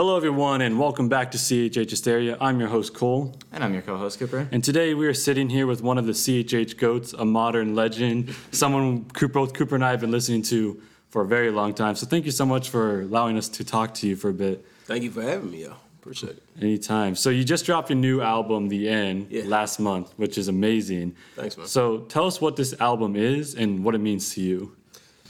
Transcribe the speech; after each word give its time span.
Hello, 0.00 0.16
everyone, 0.16 0.62
and 0.62 0.78
welcome 0.78 1.10
back 1.10 1.30
to 1.32 1.36
CHH 1.36 1.90
Hysteria. 1.90 2.38
I'm 2.40 2.58
your 2.58 2.70
host, 2.70 2.94
Cole. 2.94 3.36
And 3.52 3.62
I'm 3.62 3.74
your 3.74 3.82
co-host, 3.82 4.18
Cooper. 4.18 4.48
And 4.50 4.64
today 4.64 4.94
we 4.94 5.06
are 5.06 5.12
sitting 5.12 5.50
here 5.50 5.66
with 5.66 5.82
one 5.82 5.98
of 5.98 6.06
the 6.06 6.12
CHH 6.12 6.78
GOATs, 6.78 7.12
a 7.12 7.26
modern 7.26 7.74
legend, 7.74 8.34
someone 8.50 9.00
both 9.00 9.52
Cooper 9.52 9.74
and 9.74 9.84
I 9.84 9.90
have 9.90 10.00
been 10.00 10.10
listening 10.10 10.40
to 10.44 10.80
for 11.10 11.20
a 11.20 11.26
very 11.26 11.50
long 11.50 11.74
time. 11.74 11.96
So 11.96 12.06
thank 12.06 12.24
you 12.24 12.30
so 12.30 12.46
much 12.46 12.70
for 12.70 13.02
allowing 13.02 13.36
us 13.36 13.46
to 13.50 13.62
talk 13.62 13.92
to 13.96 14.08
you 14.08 14.16
for 14.16 14.30
a 14.30 14.32
bit. 14.32 14.64
Thank 14.86 15.02
you 15.02 15.10
for 15.10 15.20
having 15.20 15.50
me, 15.50 15.64
yo. 15.64 15.74
Appreciate 16.00 16.38
it. 16.38 16.42
Anytime. 16.58 17.14
So 17.14 17.28
you 17.28 17.44
just 17.44 17.66
dropped 17.66 17.90
your 17.90 17.98
new 17.98 18.22
album, 18.22 18.70
The 18.70 18.88
End, 18.88 19.26
Yeah. 19.28 19.42
last 19.44 19.78
month, 19.78 20.14
which 20.16 20.38
is 20.38 20.48
amazing. 20.48 21.14
Thanks, 21.36 21.58
man. 21.58 21.66
So 21.66 21.98
tell 22.08 22.24
us 22.24 22.40
what 22.40 22.56
this 22.56 22.74
album 22.80 23.16
is 23.16 23.54
and 23.54 23.84
what 23.84 23.94
it 23.94 24.00
means 24.00 24.32
to 24.32 24.40
you. 24.40 24.72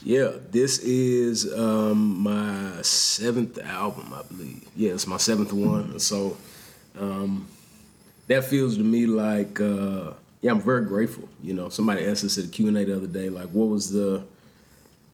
Yeah, 0.03 0.31
this 0.49 0.79
is 0.79 1.51
um, 1.53 2.19
my 2.23 2.81
seventh 2.81 3.59
album, 3.59 4.11
I 4.13 4.23
believe. 4.23 4.67
Yeah, 4.75 4.93
it's 4.93 5.05
my 5.05 5.17
seventh 5.17 5.53
one. 5.53 5.99
So 5.99 6.37
um, 6.99 7.47
that 8.27 8.45
feels 8.45 8.77
to 8.77 8.83
me 8.83 9.05
like, 9.05 9.61
uh, 9.61 10.13
yeah, 10.41 10.51
I'm 10.51 10.61
very 10.61 10.85
grateful. 10.85 11.29
You 11.43 11.53
know, 11.53 11.69
somebody 11.69 12.05
asked 12.05 12.23
us 12.23 12.37
at 12.39 12.45
the 12.45 12.49
Q&A 12.49 12.83
the 12.83 12.95
other 12.95 13.07
day, 13.07 13.29
like, 13.29 13.49
what 13.49 13.65
was 13.65 13.91
the 13.91 14.23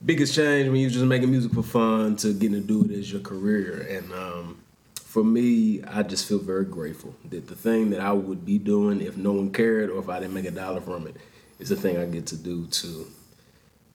biggest 0.05 0.33
change 0.33 0.69
when 0.69 0.77
you 0.77 0.87
were 0.87 0.93
just 0.93 1.03
making 1.03 1.31
music 1.31 1.51
for 1.53 1.63
fun 1.63 2.15
to 2.17 2.31
getting 2.33 2.61
to 2.61 2.65
do 2.65 2.85
it 2.85 2.97
as 2.97 3.11
your 3.11 3.21
career? 3.21 3.85
And 3.89 4.13
um, 4.13 4.57
for 4.95 5.21
me, 5.21 5.83
I 5.83 6.03
just 6.03 6.25
feel 6.29 6.39
very 6.39 6.63
grateful 6.63 7.13
that 7.29 7.47
the 7.47 7.55
thing 7.55 7.89
that 7.89 7.99
I 7.99 8.13
would 8.13 8.45
be 8.45 8.57
doing 8.57 9.01
if 9.01 9.17
no 9.17 9.33
one 9.33 9.51
cared 9.51 9.89
or 9.89 9.99
if 9.99 10.07
I 10.07 10.21
didn't 10.21 10.33
make 10.33 10.45
a 10.45 10.51
dollar 10.51 10.79
from 10.79 11.07
it 11.07 11.17
is 11.59 11.67
the 11.67 11.75
thing 11.75 11.97
I 11.97 12.05
get 12.05 12.27
to 12.27 12.37
do 12.37 12.67
to 12.67 13.07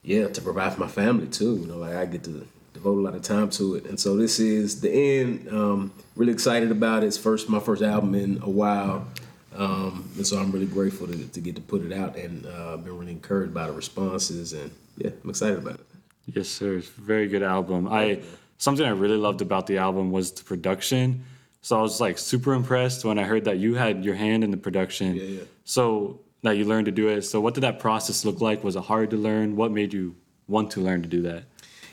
yeah, 0.03 0.27
to 0.27 0.41
provide 0.41 0.73
for 0.73 0.81
my 0.81 0.87
family 0.87 1.27
too. 1.27 1.55
You 1.55 1.67
know, 1.67 1.77
like 1.77 1.95
I 1.95 2.05
get 2.05 2.23
to 2.25 2.45
devote 2.73 2.99
a 2.99 3.01
lot 3.01 3.15
of 3.15 3.21
time 3.21 3.49
to 3.51 3.75
it. 3.75 3.85
And 3.85 3.99
so 3.99 4.17
this 4.17 4.39
is 4.39 4.81
the 4.81 4.91
end. 4.91 5.47
Um, 5.49 5.93
really 6.15 6.33
excited 6.33 6.71
about 6.71 7.03
it. 7.03 7.07
It's 7.07 7.17
first 7.17 7.49
my 7.49 7.59
first 7.59 7.81
album 7.81 8.15
in 8.15 8.39
a 8.43 8.49
while. 8.49 9.07
Um, 9.55 10.09
and 10.15 10.25
so 10.25 10.39
I'm 10.39 10.51
really 10.51 10.65
grateful 10.65 11.07
to, 11.07 11.27
to 11.27 11.39
get 11.39 11.55
to 11.55 11.61
put 11.61 11.83
it 11.83 11.93
out 11.93 12.15
and 12.15 12.45
uh, 12.45 12.75
been 12.77 12.97
really 12.97 13.11
encouraged 13.11 13.53
by 13.53 13.67
the 13.67 13.73
responses 13.73 14.51
and 14.53 14.71
yeah, 14.97 15.11
I'm 15.23 15.29
excited 15.29 15.59
about 15.59 15.75
it. 15.75 15.85
Yes, 16.25 16.47
sir. 16.47 16.77
It's 16.77 16.87
a 16.87 17.01
very 17.01 17.27
good 17.27 17.43
album. 17.43 17.87
I 17.87 18.21
something 18.57 18.85
I 18.85 18.91
really 18.91 19.17
loved 19.17 19.41
about 19.41 19.67
the 19.67 19.77
album 19.77 20.11
was 20.11 20.31
the 20.31 20.43
production. 20.43 21.25
So 21.61 21.77
I 21.77 21.81
was 21.81 22.01
like 22.01 22.17
super 22.17 22.53
impressed 22.53 23.05
when 23.05 23.17
I 23.19 23.23
heard 23.23 23.45
that 23.45 23.57
you 23.57 23.75
had 23.75 24.03
your 24.03 24.15
hand 24.15 24.43
in 24.43 24.51
the 24.51 24.57
production. 24.57 25.15
Yeah, 25.15 25.23
yeah. 25.23 25.41
So 25.63 26.19
that 26.43 26.57
you 26.57 26.65
learned 26.65 26.85
to 26.85 26.91
do 26.91 27.07
it. 27.07 27.23
So 27.23 27.41
what 27.41 27.55
did 27.55 27.61
that 27.61 27.79
process 27.79 28.23
look 28.23 28.39
like? 28.39 28.63
Was 28.63 28.75
it 28.75 28.83
hard 28.83 29.09
to 29.09 29.17
learn? 29.17 29.55
What 29.55 29.71
made 29.71 29.93
you 29.93 30.15
want 30.47 30.71
to 30.71 30.81
learn 30.81 31.01
to 31.01 31.09
do 31.09 31.21
that? 31.23 31.45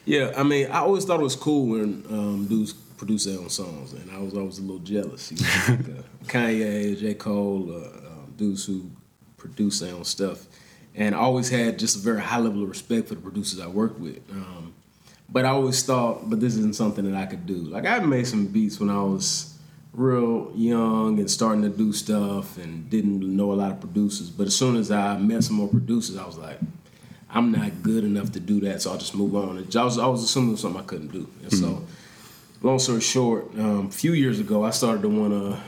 Yeah, 0.04 0.32
I 0.36 0.42
mean, 0.42 0.70
I 0.70 0.80
always 0.80 1.04
thought 1.04 1.20
it 1.20 1.24
was 1.24 1.36
cool 1.36 1.66
when 1.66 2.04
um, 2.10 2.46
dudes 2.48 2.72
produce 2.72 3.24
their 3.24 3.38
own 3.38 3.48
songs, 3.48 3.92
and 3.92 4.10
I 4.10 4.18
was 4.18 4.34
always 4.34 4.58
a 4.58 4.62
little 4.62 4.78
jealous. 4.80 5.30
You 5.32 5.38
know, 5.38 5.82
like, 5.88 5.98
uh, 5.98 6.02
Kanye, 6.26 6.98
J. 6.98 7.14
Cole, 7.14 7.70
uh, 7.70 8.08
um, 8.08 8.34
dudes 8.36 8.64
who 8.64 8.90
produce 9.36 9.80
their 9.80 9.94
own 9.94 10.04
stuff, 10.04 10.46
and 10.94 11.14
I 11.14 11.18
always 11.18 11.48
had 11.48 11.78
just 11.78 11.96
a 11.96 11.98
very 12.00 12.20
high 12.20 12.38
level 12.38 12.62
of 12.62 12.68
respect 12.68 13.08
for 13.08 13.14
the 13.14 13.20
producers 13.20 13.60
I 13.60 13.68
worked 13.68 14.00
with. 14.00 14.18
Um, 14.30 14.74
but 15.28 15.44
I 15.44 15.50
always 15.50 15.82
thought, 15.82 16.28
but 16.28 16.40
this 16.40 16.56
isn't 16.56 16.74
something 16.74 17.08
that 17.10 17.16
I 17.16 17.26
could 17.26 17.46
do. 17.46 17.54
Like 17.54 17.86
I 17.86 18.00
made 18.00 18.26
some 18.26 18.46
beats 18.46 18.80
when 18.80 18.90
I 18.90 19.02
was 19.02 19.56
real 19.92 20.52
young 20.54 21.18
and 21.18 21.30
starting 21.30 21.62
to 21.62 21.68
do 21.68 21.92
stuff 21.92 22.56
and 22.58 22.88
didn't 22.88 23.20
know 23.20 23.52
a 23.52 23.54
lot 23.54 23.72
of 23.72 23.80
producers. 23.80 24.30
But 24.30 24.46
as 24.46 24.56
soon 24.56 24.76
as 24.76 24.90
I 24.90 25.16
met 25.18 25.44
some 25.44 25.56
more 25.56 25.68
producers, 25.68 26.16
I 26.16 26.26
was 26.26 26.38
like, 26.38 26.58
I'm 27.32 27.52
not 27.52 27.82
good 27.82 28.04
enough 28.04 28.32
to 28.32 28.40
do 28.40 28.60
that, 28.62 28.82
so 28.82 28.90
I'll 28.90 28.98
just 28.98 29.14
move 29.14 29.36
on. 29.36 29.58
And 29.58 29.76
I 29.76 29.84
was, 29.84 29.98
I 29.98 30.06
was 30.06 30.22
assuming 30.22 30.50
it 30.50 30.52
was 30.52 30.60
something 30.62 30.80
I 30.80 30.84
couldn't 30.84 31.12
do. 31.12 31.28
And 31.42 31.52
so, 31.52 31.84
long 32.60 32.78
story 32.78 33.00
short, 33.00 33.46
um, 33.56 33.86
a 33.86 33.90
few 33.90 34.12
years 34.14 34.40
ago, 34.40 34.64
I 34.64 34.70
started 34.70 35.02
to 35.02 35.08
want 35.08 35.32
to 35.32 35.60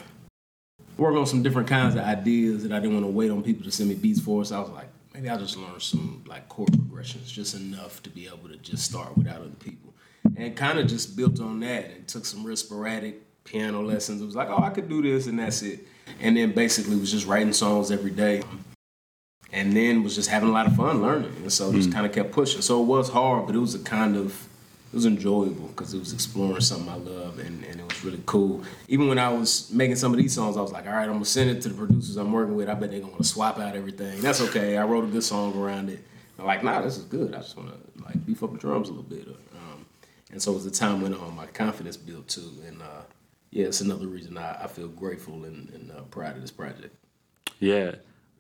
work 0.97 1.15
on 1.15 1.27
some 1.27 1.43
different 1.43 1.69
kinds 1.69 1.95
of 1.95 2.03
ideas 2.03 2.65
that 2.65 2.73
I 2.73 2.81
didn't 2.81 2.95
want 2.95 3.07
to 3.07 3.11
wait 3.11 3.31
on 3.31 3.43
people 3.43 3.65
to 3.65 3.71
send 3.71 3.89
me 3.89 3.95
beats 3.95 4.21
for. 4.21 4.45
So 4.45 4.57
I 4.57 4.61
was 4.61 4.71
like, 4.71 4.89
maybe 5.15 5.29
I'll 5.29 5.39
just 5.39 5.57
learn 5.57 5.79
some 5.79 6.25
like 6.27 6.49
chord 6.49 6.73
progressions, 6.73 7.31
just 7.31 7.55
enough 7.55 8.03
to 8.03 8.11
be 8.11 8.27
able 8.27 8.49
to 8.49 8.57
just 8.57 8.85
start 8.85 9.17
without 9.17 9.37
other 9.37 9.51
people. 9.51 9.95
And 10.37 10.57
kind 10.57 10.79
of 10.79 10.87
just 10.89 11.17
built 11.17 11.41
on 11.41 11.61
that 11.61 11.91
and 11.91 12.09
took 12.09 12.25
some 12.25 12.45
real 12.45 12.57
sporadic 12.57 13.23
piano 13.45 13.83
lessons. 13.83 14.23
It 14.23 14.27
was 14.27 14.37
like, 14.37 14.49
oh, 14.49 14.63
I 14.63 14.71
could 14.71 14.89
do 14.89 15.03
this, 15.03 15.27
and 15.27 15.39
that's 15.39 15.63
it. 15.63 15.87
And 16.21 16.37
then 16.37 16.53
basically 16.53 16.97
was 16.97 17.11
just 17.11 17.27
writing 17.27 17.53
songs 17.53 17.91
every 17.91 18.11
day 18.11 18.43
and 19.53 19.77
then 19.77 20.03
was 20.03 20.15
just 20.15 20.31
having 20.31 20.49
a 20.49 20.53
lot 20.53 20.67
of 20.67 20.75
fun 20.75 21.03
learning, 21.03 21.33
and 21.37 21.53
so 21.53 21.73
just 21.73 21.93
kind 21.93 22.07
of 22.07 22.13
kept 22.13 22.33
pushing. 22.33 22.63
So 22.63 22.83
it 22.83 22.87
was 22.87 23.11
hard, 23.11 23.47
but 23.47 23.55
it 23.55 23.59
was 23.59 23.75
a 23.75 23.79
kind 23.79 24.17
of 24.17 24.49
it 24.93 24.97
was 24.97 25.07
enjoyable 25.07 25.69
because 25.69 25.95
it 25.95 25.99
was 25.99 26.13
exploring 26.13 26.61
something 26.61 26.89
I 26.89 26.97
love, 26.97 27.39
and, 27.39 27.65
and 27.65 27.81
it 27.81 27.85
was 27.87 28.05
really 28.05 28.23
cool. 28.25 28.63
Even 28.89 29.09
when 29.09 29.19
I 29.19 29.29
was 29.31 29.71
making 29.71 29.97
some 29.97 30.13
of 30.13 30.19
these 30.19 30.35
songs, 30.35 30.57
I 30.57 30.63
was 30.63 30.73
like, 30.73 30.87
all 30.87 30.93
right, 30.93 31.05
I'm 31.05 31.13
gonna 31.13 31.25
send 31.25 31.51
it 31.51 31.61
to 31.63 31.69
the 31.69 31.75
producers 31.75 32.17
I'm 32.17 32.33
working 32.33 32.57
with. 32.57 32.69
I 32.69 32.75
bet 32.75 32.91
they're 32.91 33.01
gonna 33.01 33.13
want 33.13 33.23
to 33.23 33.29
swap 33.29 33.59
out 33.59 33.77
everything. 33.77 34.21
That's 34.23 34.41
okay. 34.41 34.79
I 34.79 34.85
wrote 34.85 35.05
a 35.05 35.09
good 35.09 35.25
song 35.25 35.57
around 35.57 35.91
it. 35.91 36.03
I'm 36.39 36.47
like, 36.47 36.65
nah, 36.65 36.81
this 36.81 36.97
is 36.97 37.05
good. 37.05 37.35
I 37.35 37.39
just 37.39 37.57
want 37.57 37.71
to 37.71 38.05
like 38.05 38.25
beef 38.25 38.43
up 38.43 38.53
the 38.53 38.59
drums 38.59 38.89
a 38.89 38.93
little 38.93 39.09
bit. 39.09 39.29
Um, 39.29 39.87
and 40.31 40.43
so 40.43 40.57
as 40.57 40.65
the 40.65 40.71
time 40.71 41.03
went 41.03 41.15
on, 41.15 41.37
my 41.37 41.47
confidence 41.47 41.99
built 41.99 42.29
too, 42.29 42.51
and 42.67 42.81
uh, 42.81 43.03
yeah, 43.53 43.67
it's 43.67 43.83
another 43.83 44.07
reason 44.07 44.39
I, 44.39 44.65
I 44.65 44.67
feel 44.67 44.89
grateful 44.89 45.45
and, 45.45 45.69
and 45.75 45.93
uh, 45.93 46.01
proud 46.11 46.37
of 46.37 46.41
this 46.41 46.51
project. 46.51 46.97
Yeah, 47.61 47.97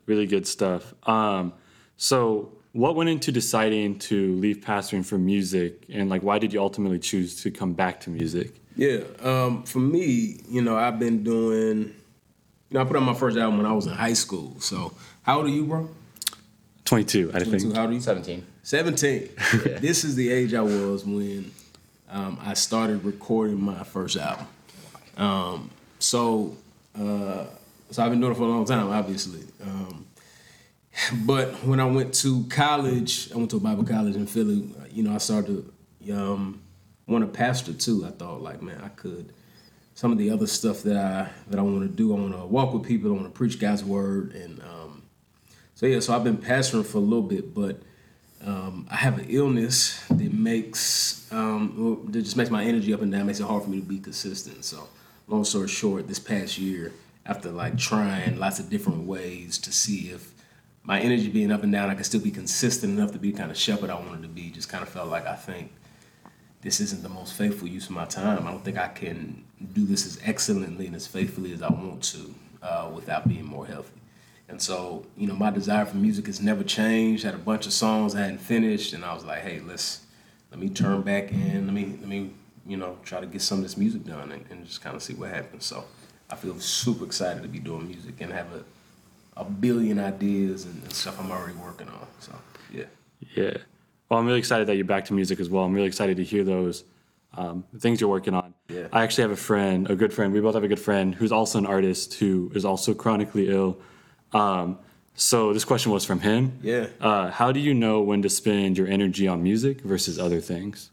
really 0.06 0.26
good 0.26 0.46
stuff. 0.46 0.94
Um, 1.06 1.52
so 1.98 2.52
what 2.72 2.96
went 2.96 3.10
into 3.10 3.30
deciding 3.30 3.98
to 3.98 4.34
leave 4.36 4.58
pastoring 4.58 5.04
for 5.04 5.18
music 5.18 5.84
and 5.90 6.08
like 6.08 6.22
why 6.22 6.38
did 6.38 6.52
you 6.52 6.60
ultimately 6.60 6.98
choose 6.98 7.42
to 7.42 7.50
come 7.50 7.74
back 7.74 8.00
to 8.00 8.10
music? 8.10 8.54
Yeah, 8.74 9.02
um, 9.20 9.64
for 9.64 9.80
me, 9.80 10.40
you 10.48 10.62
know, 10.62 10.76
I've 10.76 10.98
been 10.98 11.22
doing. 11.22 11.94
You 12.70 12.78
know, 12.78 12.80
I 12.80 12.84
put 12.84 12.96
out 12.96 13.02
my 13.02 13.12
first 13.12 13.36
album 13.36 13.58
when 13.58 13.66
I 13.66 13.72
was 13.74 13.86
in 13.86 13.92
high 13.92 14.14
school. 14.14 14.58
So, 14.60 14.94
how 15.22 15.36
old 15.36 15.46
are 15.46 15.50
you, 15.50 15.66
bro? 15.66 15.90
22, 16.86 17.32
I 17.34 17.40
think. 17.40 17.48
22, 17.48 17.74
How 17.74 17.82
old 17.82 17.90
are 17.90 17.92
you? 17.92 18.00
17. 18.00 18.46
17. 18.62 19.28
this 19.80 20.04
is 20.04 20.16
the 20.16 20.30
age 20.30 20.54
I 20.54 20.62
was 20.62 21.04
when 21.04 21.52
um, 22.10 22.38
I 22.42 22.54
started 22.54 23.04
recording 23.04 23.60
my 23.60 23.84
first 23.84 24.16
album. 24.16 24.46
Um, 25.16 25.70
so, 25.98 26.56
uh, 26.98 27.46
so 27.90 28.02
I've 28.02 28.10
been 28.10 28.20
doing 28.20 28.32
it 28.32 28.36
for 28.36 28.42
a 28.42 28.46
long 28.46 28.64
time, 28.64 28.88
obviously. 28.88 29.42
Um, 29.62 30.06
but 31.24 31.52
when 31.64 31.80
I 31.80 31.84
went 31.84 32.14
to 32.14 32.44
college, 32.50 33.32
I 33.32 33.36
went 33.36 33.50
to 33.50 33.56
a 33.56 33.60
Bible 33.60 33.84
college 33.84 34.16
in 34.16 34.26
Philly. 34.26 34.68
You 34.90 35.02
know, 35.02 35.14
I 35.14 35.18
started 35.18 35.64
to 36.06 36.12
um, 36.12 36.62
want 37.06 37.24
to 37.24 37.30
pastor 37.30 37.72
too. 37.72 38.04
I 38.06 38.10
thought, 38.10 38.42
like, 38.42 38.62
man, 38.62 38.80
I 38.82 38.88
could. 38.88 39.32
Some 39.94 40.10
of 40.10 40.18
the 40.18 40.30
other 40.30 40.46
stuff 40.46 40.82
that 40.82 40.96
I 40.96 41.28
that 41.48 41.58
I 41.58 41.62
want 41.62 41.82
to 41.82 41.88
do, 41.88 42.16
I 42.16 42.18
want 42.18 42.34
to 42.34 42.46
walk 42.46 42.72
with 42.72 42.84
people, 42.84 43.10
I 43.10 43.14
want 43.14 43.26
to 43.26 43.30
preach 43.30 43.60
God's 43.60 43.84
word, 43.84 44.32
and 44.34 44.60
um, 44.62 45.02
so 45.74 45.86
yeah. 45.86 46.00
So 46.00 46.14
I've 46.14 46.24
been 46.24 46.38
pastoring 46.38 46.86
for 46.86 46.98
a 46.98 47.02
little 47.02 47.22
bit, 47.22 47.54
but 47.54 47.80
um, 48.44 48.86
I 48.90 48.96
have 48.96 49.18
an 49.18 49.26
illness 49.28 50.02
that 50.08 50.32
makes 50.32 51.30
um, 51.30 52.06
that 52.10 52.22
just 52.22 52.36
makes 52.36 52.50
my 52.50 52.64
energy 52.64 52.92
up 52.92 53.02
and 53.02 53.12
down, 53.12 53.26
makes 53.26 53.40
it 53.40 53.44
hard 53.44 53.62
for 53.64 53.70
me 53.70 53.80
to 53.80 53.86
be 53.86 53.98
consistent. 53.98 54.64
So, 54.64 54.88
long 55.32 55.44
story 55.44 55.68
short, 55.68 56.08
this 56.08 56.18
past 56.18 56.58
year, 56.58 56.92
after 57.24 57.50
like 57.50 57.78
trying 57.78 58.38
lots 58.38 58.58
of 58.58 58.68
different 58.68 59.06
ways 59.06 59.58
to 59.58 59.72
see 59.72 60.10
if 60.10 60.32
my 60.84 61.00
energy 61.00 61.28
being 61.28 61.50
up 61.50 61.62
and 61.62 61.72
down, 61.72 61.88
I 61.88 61.94
could 61.94 62.04
still 62.04 62.20
be 62.20 62.30
consistent 62.30 62.98
enough 62.98 63.12
to 63.12 63.18
be 63.18 63.32
kind 63.32 63.50
of 63.50 63.56
shepherd 63.56 63.88
I 63.88 63.94
wanted 63.94 64.22
to 64.22 64.28
be. 64.28 64.50
Just 64.50 64.68
kind 64.68 64.82
of 64.82 64.88
felt 64.88 65.08
like 65.08 65.26
I 65.26 65.36
think 65.36 65.72
this 66.60 66.80
isn't 66.80 67.02
the 67.02 67.08
most 67.08 67.34
faithful 67.34 67.68
use 67.68 67.86
of 67.86 67.92
my 67.92 68.04
time. 68.04 68.46
I 68.46 68.50
don't 68.50 68.64
think 68.64 68.76
I 68.76 68.88
can 68.88 69.44
do 69.72 69.86
this 69.86 70.06
as 70.06 70.20
excellently 70.24 70.86
and 70.86 70.96
as 70.96 71.06
faithfully 71.06 71.52
as 71.52 71.62
I 71.62 71.72
want 71.72 72.02
to 72.04 72.34
uh, 72.62 72.90
without 72.94 73.28
being 73.28 73.44
more 73.44 73.66
healthy. 73.66 74.00
And 74.48 74.60
so, 74.60 75.06
you 75.16 75.26
know, 75.26 75.34
my 75.34 75.50
desire 75.50 75.86
for 75.86 75.96
music 75.96 76.26
has 76.26 76.40
never 76.40 76.62
changed. 76.62 77.24
I 77.24 77.28
had 77.28 77.36
a 77.36 77.42
bunch 77.42 77.64
of 77.66 77.72
songs 77.72 78.14
I 78.14 78.20
hadn't 78.20 78.40
finished, 78.42 78.92
and 78.92 79.04
I 79.04 79.14
was 79.14 79.24
like, 79.24 79.40
hey, 79.40 79.60
let's 79.60 80.00
let 80.50 80.60
me 80.60 80.68
turn 80.68 81.02
back 81.02 81.32
in. 81.32 81.66
Let 81.66 81.74
me 81.74 81.96
let 82.00 82.08
me 82.08 82.32
you 82.66 82.76
know 82.76 82.98
try 83.04 83.20
to 83.20 83.26
get 83.26 83.42
some 83.42 83.58
of 83.58 83.64
this 83.64 83.76
music 83.76 84.04
done 84.04 84.32
and, 84.32 84.44
and 84.50 84.66
just 84.66 84.82
kind 84.82 84.96
of 84.96 85.02
see 85.02 85.14
what 85.14 85.30
happens. 85.30 85.64
So 85.64 85.84
I 86.30 86.36
feel 86.36 86.58
super 86.60 87.04
excited 87.04 87.42
to 87.42 87.48
be 87.48 87.58
doing 87.58 87.86
music 87.88 88.20
and 88.20 88.32
have 88.32 88.52
a 88.52 88.64
a 89.36 89.44
billion 89.44 89.98
ideas 89.98 90.64
and, 90.66 90.82
and 90.82 90.92
stuff 90.92 91.18
I'm 91.18 91.30
already 91.30 91.54
working 91.54 91.88
on. 91.88 92.06
So 92.20 92.32
yeah. 92.72 92.84
Yeah. 93.34 93.56
Well, 94.08 94.20
I'm 94.20 94.26
really 94.26 94.38
excited 94.38 94.66
that 94.66 94.76
you're 94.76 94.84
back 94.84 95.06
to 95.06 95.14
music 95.14 95.40
as 95.40 95.48
well. 95.48 95.64
I'm 95.64 95.72
really 95.72 95.86
excited 95.86 96.18
to 96.18 96.24
hear 96.24 96.44
those 96.44 96.84
um, 97.34 97.64
things 97.78 98.00
you're 98.00 98.10
working 98.10 98.34
on. 98.34 98.52
Yeah. 98.68 98.88
I 98.92 99.02
actually 99.02 99.22
have 99.22 99.30
a 99.30 99.36
friend, 99.36 99.88
a 99.90 99.96
good 99.96 100.12
friend. 100.12 100.32
We 100.34 100.40
both 100.40 100.54
have 100.54 100.64
a 100.64 100.68
good 100.68 100.80
friend 100.80 101.14
who's 101.14 101.32
also 101.32 101.58
an 101.58 101.66
artist 101.66 102.14
who 102.14 102.52
is 102.54 102.64
also 102.64 102.92
chronically 102.92 103.48
ill. 103.48 103.78
Um, 104.32 104.78
so 105.14 105.52
this 105.52 105.64
question 105.64 105.92
was 105.92 106.04
from 106.04 106.20
him. 106.20 106.58
Yeah. 106.62 106.88
Uh, 107.00 107.30
how 107.30 107.52
do 107.52 107.60
you 107.60 107.72
know 107.74 108.02
when 108.02 108.22
to 108.22 108.28
spend 108.28 108.76
your 108.76 108.86
energy 108.86 109.28
on 109.28 109.42
music 109.42 109.80
versus 109.80 110.18
other 110.18 110.40
things? 110.40 110.90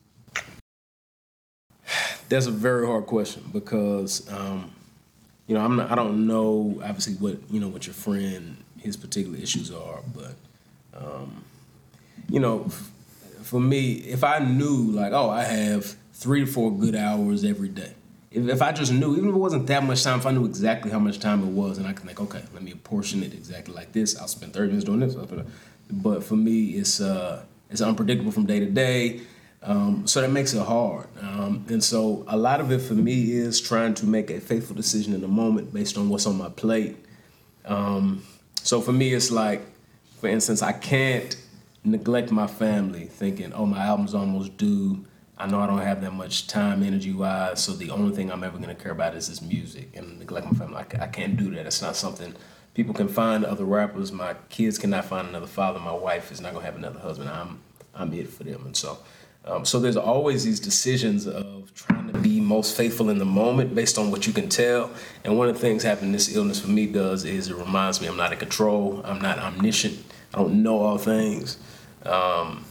That's 2.29 2.45
a 2.45 2.51
very 2.51 2.85
hard 2.85 3.05
question 3.05 3.43
because 3.51 4.31
um, 4.31 4.71
you 5.47 5.55
know 5.55 5.61
I'm 5.61 5.75
not, 5.77 5.91
I 5.91 5.95
don't 5.95 6.27
know 6.27 6.79
obviously 6.83 7.15
what 7.15 7.37
you 7.49 7.59
know 7.59 7.67
what 7.67 7.87
your 7.87 7.93
friend 7.93 8.57
his 8.79 8.95
particular 8.95 9.37
issues 9.37 9.71
are, 9.71 9.99
but 10.15 10.35
um, 10.95 11.43
you 12.29 12.39
know 12.39 12.69
for 13.43 13.59
me 13.59 13.93
if 13.93 14.23
I 14.23 14.39
knew 14.39 14.91
like 14.91 15.11
oh 15.11 15.29
I 15.29 15.43
have 15.43 15.95
three 16.13 16.41
to 16.41 16.45
four 16.45 16.71
good 16.71 16.95
hours 16.95 17.43
every 17.43 17.69
day, 17.69 17.93
if, 18.31 18.47
if 18.47 18.61
I 18.61 18.71
just 18.71 18.91
knew, 18.91 19.15
even 19.15 19.29
if 19.29 19.35
it 19.35 19.39
wasn't 19.39 19.67
that 19.67 19.83
much 19.83 20.03
time, 20.03 20.19
if 20.19 20.25
I 20.25 20.31
knew 20.31 20.45
exactly 20.45 20.91
how 20.91 20.99
much 20.99 21.19
time 21.19 21.41
it 21.41 21.51
was, 21.51 21.77
and 21.77 21.87
I 21.87 21.93
can 21.93 22.05
think, 22.05 22.21
okay, 22.21 22.43
let 22.53 22.61
me 22.61 22.71
apportion 22.71 23.23
it 23.23 23.33
exactly 23.33 23.73
like 23.73 23.91
this. 23.91 24.19
I'll 24.19 24.27
spend 24.27 24.53
30 24.53 24.67
minutes 24.67 24.85
doing 24.85 24.99
this. 24.99 25.15
But 25.91 26.23
for 26.23 26.35
me, 26.35 26.71
it's 26.71 27.01
uh, 27.01 27.43
it's 27.71 27.81
unpredictable 27.81 28.31
from 28.31 28.45
day 28.45 28.59
to 28.59 28.67
day. 28.67 29.21
Um, 29.61 30.07
so 30.07 30.21
that 30.21 30.31
makes 30.31 30.53
it 30.53 30.65
hard. 30.65 31.07
Um, 31.21 31.65
and 31.69 31.83
so 31.83 32.23
a 32.27 32.37
lot 32.37 32.61
of 32.61 32.71
it 32.71 32.79
for 32.79 32.93
me 32.93 33.31
is 33.31 33.59
trying 33.59 33.93
to 33.95 34.05
make 34.05 34.29
a 34.29 34.39
faithful 34.39 34.75
decision 34.75 35.13
in 35.13 35.21
the 35.21 35.27
moment 35.27 35.73
based 35.73 35.97
on 35.97 36.09
what's 36.09 36.25
on 36.25 36.37
my 36.37 36.49
plate. 36.49 36.97
Um, 37.65 38.23
so 38.63 38.79
for 38.81 38.93
me, 38.93 39.13
it's 39.13 39.31
like, 39.31 39.61
for 40.19 40.27
instance, 40.27 40.61
I 40.61 40.71
can't 40.71 41.35
neglect 41.83 42.31
my 42.31 42.47
family 42.47 43.05
thinking, 43.05 43.53
oh, 43.53 43.65
my 43.65 43.83
album's 43.83 44.15
almost 44.15 44.57
due. 44.57 45.05
I 45.37 45.47
know 45.47 45.59
I 45.59 45.67
don't 45.67 45.79
have 45.79 46.01
that 46.01 46.13
much 46.13 46.47
time, 46.47 46.83
energy 46.83 47.13
wise, 47.13 47.63
so 47.63 47.71
the 47.71 47.91
only 47.91 48.13
thing 48.13 48.31
I'm 48.31 48.43
ever 48.43 48.57
going 48.57 48.75
to 48.75 48.81
care 48.81 48.91
about 48.91 49.15
is 49.15 49.29
this 49.29 49.41
music 49.41 49.89
and 49.95 50.19
neglect 50.19 50.45
my 50.45 50.57
family. 50.57 50.77
I, 50.77 51.03
I 51.03 51.07
can't 51.07 51.37
do 51.37 51.51
that. 51.51 51.65
It's 51.65 51.81
not 51.81 51.95
something 51.95 52.35
people 52.73 52.93
can 52.93 53.07
find 53.07 53.43
other 53.43 53.65
rappers. 53.65 54.11
My 54.11 54.35
kids 54.49 54.77
cannot 54.77 55.05
find 55.05 55.27
another 55.27 55.47
father. 55.47 55.79
My 55.79 55.93
wife 55.93 56.31
is 56.31 56.39
not 56.39 56.53
going 56.53 56.63
to 56.63 56.71
have 56.71 56.77
another 56.77 56.99
husband. 56.99 57.29
I'm, 57.29 57.59
I'm 57.93 58.13
it 58.13 58.29
for 58.29 58.43
them. 58.43 58.65
And 58.65 58.75
so, 58.75 58.99
um, 59.45 59.65
so 59.65 59.79
there's 59.79 59.97
always 59.97 60.43
these 60.43 60.59
decisions 60.59 61.27
of 61.27 61.73
trying 61.73 62.11
to 62.11 62.19
be 62.19 62.39
most 62.39 62.75
faithful 62.75 63.09
in 63.09 63.17
the 63.17 63.25
moment 63.25 63.73
based 63.73 63.97
on 63.97 64.11
what 64.11 64.27
you 64.27 64.33
can 64.33 64.49
tell. 64.49 64.91
And 65.23 65.37
one 65.37 65.47
of 65.47 65.55
the 65.55 65.61
things 65.61 65.83
having 65.83 66.11
this 66.11 66.35
illness 66.35 66.59
for 66.59 66.69
me 66.69 66.87
does 66.87 67.25
is 67.25 67.47
it 67.47 67.55
reminds 67.55 68.01
me 68.01 68.07
I'm 68.07 68.17
not 68.17 68.31
in 68.31 68.39
control. 68.39 69.01
I'm 69.03 69.21
not 69.21 69.39
omniscient. 69.39 70.03
I 70.33 70.37
don't 70.37 70.61
know 70.61 70.79
all 70.79 70.97
things. 70.97 71.57
Um, 72.03 72.65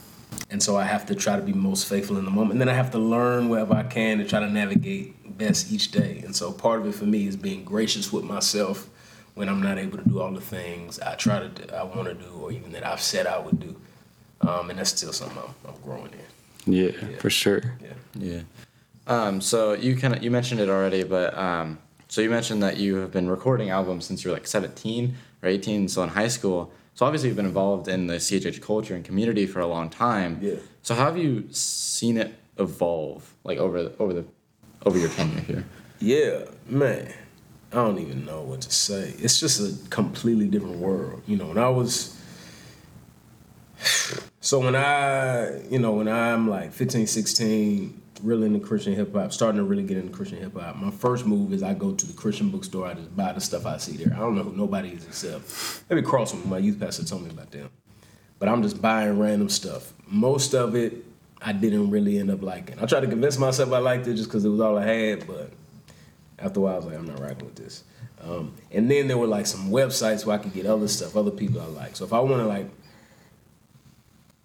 and 0.51 0.63
so 0.63 0.77
I 0.77 0.85
have 0.85 1.07
to 1.07 1.15
try 1.15 1.37
to 1.37 1.43
be 1.43 1.53
most 1.53 1.89
faithful 1.89 2.19
in 2.19 2.25
the 2.25 2.31
moment. 2.31 2.53
And 2.53 2.61
then 2.61 2.69
I 2.69 2.75
have 2.75 2.91
to 2.93 2.99
learn 2.99 3.49
wherever 3.49 3.75
I 3.75 3.83
can 3.83 4.19
to 4.19 4.25
try 4.25 4.41
to 4.41 4.49
navigate 4.49 5.39
best 5.39 5.73
each 5.73 5.91
day. 5.91 6.23
And 6.25 6.37
so 6.37 6.53
part 6.53 6.81
of 6.81 6.87
it 6.87 6.95
for 6.95 7.07
me 7.07 7.27
is 7.27 7.37
being 7.37 7.65
gracious 7.65 8.13
with 8.13 8.25
myself 8.25 8.89
when 9.35 9.49
I'm 9.49 9.63
not 9.63 9.79
able 9.79 9.99
to 9.99 10.05
do 10.05 10.21
all 10.21 10.33
the 10.33 10.41
things 10.41 10.99
I 10.99 11.15
try 11.15 11.39
to 11.39 11.49
do, 11.49 11.73
I 11.73 11.85
want 11.85 12.09
to 12.09 12.15
do, 12.15 12.29
or 12.41 12.51
even 12.51 12.73
that 12.73 12.85
I've 12.85 13.01
said 13.01 13.27
I 13.27 13.39
would 13.39 13.61
do. 13.61 13.77
Um, 14.41 14.71
and 14.71 14.79
that's 14.79 14.91
still 14.91 15.13
something 15.13 15.39
I'm, 15.39 15.71
I'm 15.71 15.81
growing 15.83 16.13
in. 16.13 16.38
Yeah, 16.73 16.91
yeah, 16.91 17.17
for 17.19 17.31
sure. 17.31 17.79
Yeah. 17.83 17.93
Yeah. 18.15 18.41
Um, 19.07 19.41
so 19.41 19.73
you 19.73 19.97
kind 19.97 20.15
of 20.15 20.23
you 20.23 20.31
mentioned 20.31 20.61
it 20.61 20.69
already, 20.69 21.03
but 21.03 21.37
um, 21.37 21.79
so 22.09 22.21
you 22.21 22.31
mentioned 22.31 22.63
that 22.63 22.77
you 22.77 22.97
have 22.97 23.11
been 23.11 23.29
recording 23.29 23.71
albums 23.71 24.07
since 24.07 24.25
you 24.25 24.31
were 24.31 24.37
like 24.37 24.47
17 24.47 25.15
or 25.43 25.49
18, 25.49 25.89
so 25.89 26.03
in 26.03 26.11
high 26.11 26.29
school. 26.29 26.73
So 26.95 27.07
obviously 27.07 27.29
you've 27.29 27.37
been 27.37 27.47
involved 27.47 27.89
in 27.89 28.07
the 28.07 28.17
CHH 28.17 28.61
culture 28.61 28.95
and 28.95 29.05
community 29.05 29.47
for 29.47 29.61
a 29.61 29.67
long 29.67 29.89
time. 29.89 30.39
Yeah. 30.43 30.57
So 30.83 30.95
how 30.95 31.05
have 31.07 31.17
you 31.17 31.47
seen 31.51 32.19
it 32.19 32.35
evolve, 32.59 33.35
like 33.45 33.59
over 33.59 33.93
over 33.99 34.13
the 34.13 34.25
over 34.85 34.99
your 34.99 35.09
tenure 35.11 35.41
here? 35.41 35.65
Yeah, 36.01 36.45
man. 36.67 37.13
I 37.73 37.77
don't 37.77 37.99
even 37.99 38.25
know 38.25 38.43
what 38.43 38.63
to 38.63 38.73
say. 38.73 39.15
It's 39.19 39.39
just 39.39 39.61
a 39.61 39.89
completely 39.91 40.49
different 40.49 40.77
world. 40.77 41.23
You 41.27 41.37
know, 41.37 41.49
when 41.49 41.59
I 41.59 41.69
was 41.69 42.17
so 44.49 44.61
when 44.61 44.75
I, 44.75 45.61
you 45.69 45.79
know, 45.79 45.93
when 45.93 46.09
I'm 46.09 46.49
like 46.49 46.73
15, 46.73 47.07
16, 47.07 48.01
really 48.23 48.47
into 48.47 48.61
Christian 48.61 48.95
hip 48.95 49.15
hop, 49.15 49.31
starting 49.31 49.59
to 49.59 49.63
really 49.63 49.83
get 49.83 49.99
into 49.99 50.11
Christian 50.11 50.39
hip 50.39 50.59
hop. 50.59 50.77
My 50.77 50.91
first 50.91 51.27
move 51.27 51.53
is 51.53 51.63
I 51.63 51.75
go 51.75 51.93
to 51.93 52.07
the 52.07 52.15
Christian 52.15 52.49
bookstore. 52.49 52.87
I 52.87 52.95
just 52.95 53.15
buy 53.15 53.35
the 53.35 53.43
stuff 53.43 53.67
I 53.67 53.77
see 53.77 53.99
there. 53.99 54.15
I 54.15 54.21
don't 54.21 54.35
know 54.35 54.45
who 54.45 54.57
nobody 54.57 54.89
is 54.89 55.05
except 55.05 55.85
maybe 55.91 56.01
Cross 56.01 56.33
Movement. 56.33 56.51
My 56.51 56.59
youth 56.67 56.81
pastor 56.81 57.05
told 57.05 57.25
me 57.25 57.29
about 57.29 57.51
them, 57.51 57.69
but 58.39 58.49
I'm 58.49 58.63
just 58.63 58.81
buying 58.81 59.19
random 59.19 59.51
stuff. 59.51 59.93
Most 60.07 60.55
of 60.55 60.75
it 60.75 61.05
I 61.43 61.53
didn't 61.53 61.91
really 61.91 62.19
end 62.19 62.31
up 62.31 62.41
liking. 62.41 62.79
I 62.81 62.87
tried 62.87 63.01
to 63.01 63.07
convince 63.07 63.37
myself 63.37 63.71
I 63.71 63.81
liked 63.81 64.07
it 64.07 64.15
just 64.15 64.31
because 64.31 64.47
it 64.47 64.49
was 64.49 64.61
all 64.61 64.79
I 64.79 64.87
had, 64.87 65.27
but 65.27 65.51
after 66.39 66.61
a 66.61 66.63
while 66.63 66.73
I 66.73 66.77
was 66.77 66.87
like, 66.87 66.97
I'm 66.97 67.05
not 67.05 67.21
rocking 67.21 67.45
with 67.45 67.57
this. 67.57 67.85
Um, 68.25 68.55
and 68.71 68.91
then 68.91 69.09
there 69.09 69.19
were 69.19 69.27
like 69.27 69.47
some 69.47 69.71
websites 69.71 70.25
where 70.25 70.39
I 70.39 70.43
could 70.43 70.55
get 70.55 70.65
other 70.65 70.89
stuff, 70.89 71.17
other 71.19 71.31
people 71.31 71.61
I 71.61 71.67
like. 71.67 71.97
So 71.97 72.07
if 72.07 72.15
I 72.15 72.21
want 72.21 72.41
to 72.41 72.47
like 72.47 72.67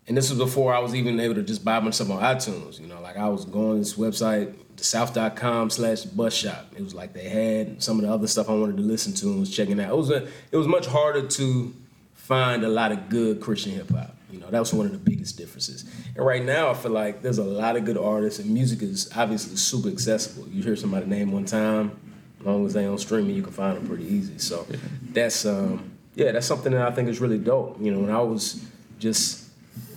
and 0.08 0.18
this 0.18 0.30
was 0.30 0.38
before 0.38 0.74
I 0.74 0.80
was 0.80 0.94
even 0.96 1.20
able 1.20 1.36
to 1.36 1.44
just 1.44 1.64
buy 1.64 1.80
myself 1.80 2.10
on 2.10 2.22
iTunes. 2.22 2.80
You 2.80 2.88
know, 2.88 3.02
like 3.02 3.18
I 3.18 3.30
was 3.30 3.46
going 3.46 3.74
to 3.74 3.80
this 3.80 3.94
website, 3.96 4.54
south.com 4.76 5.70
slash 5.70 6.04
bus 6.04 6.34
shop. 6.34 6.74
It 6.76 6.84
was 6.84 6.94
like 6.94 7.14
they 7.14 7.30
had 7.30 7.82
some 7.82 8.00
of 8.00 8.06
the 8.06 8.12
other 8.12 8.28
stuff 8.28 8.50
I 8.50 8.54
wanted 8.54 8.78
to 8.78 8.84
listen 8.84 9.14
to 9.14 9.28
and 9.28 9.40
was 9.40 9.56
checking 9.56 9.80
out. 9.80 9.90
It 9.90 9.98
was 9.98 10.10
a, 10.10 10.28
it 10.52 10.58
was 10.58 10.68
much 10.68 10.88
harder 10.88 11.26
to 11.26 11.74
find 12.14 12.64
a 12.64 12.70
lot 12.70 12.92
of 12.92 13.10
good 13.10 13.40
Christian 13.40 13.72
hip 13.74 13.90
hop. 13.92 14.16
You 14.30 14.40
know, 14.40 14.50
that 14.50 14.60
was 14.60 14.74
one 14.74 14.88
of 14.88 14.92
the 14.92 14.98
biggest 14.98 15.38
differences. 15.38 15.86
And 16.16 16.26
right 16.26 16.44
now 16.44 16.70
I 16.70 16.74
feel 16.74 16.92
like 16.92 17.22
there's 17.22 17.38
a 17.38 17.44
lot 17.44 17.76
of 17.76 17.86
good 17.86 17.98
artists 17.98 18.40
and 18.40 18.50
music 18.50 18.82
is 18.82 19.10
obviously 19.16 19.56
super 19.56 19.90
accessible. 19.90 20.48
You 20.50 20.64
hear 20.64 20.76
somebody 20.76 21.06
name 21.06 21.32
one 21.32 21.46
time, 21.46 21.98
as 22.40 22.46
long 22.46 22.66
as 22.66 22.74
they 22.74 22.86
on 22.86 22.98
streaming, 22.98 23.36
you 23.36 23.44
can 23.44 23.54
find 23.54 23.78
them 23.78 23.88
pretty 23.88 24.06
easy. 24.06 24.40
So 24.40 24.66
that's 25.12 25.46
um 25.46 25.92
yeah, 26.16 26.32
that's 26.32 26.46
something 26.48 26.72
that 26.74 26.82
I 26.82 26.92
think 26.92 27.10
is 27.10 27.22
really 27.22 27.38
dope. 27.38 27.80
You 27.80 27.92
know, 27.92 28.00
when 28.00 28.10
I 28.10 28.22
was 28.22 28.66
just 29.00 29.43